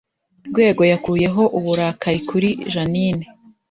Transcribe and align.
Rwego 0.49 0.81
yakuyeho 0.91 1.43
uburakari 1.57 2.19
kuri 2.29 2.49
Jeaninne 2.71 3.25